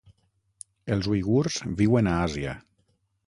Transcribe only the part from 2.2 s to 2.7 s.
Àsia.